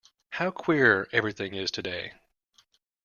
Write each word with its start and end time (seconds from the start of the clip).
How 0.31 0.49
queer 0.49 1.07
everything 1.13 1.53
is 1.53 1.69
to-day! 1.69 2.13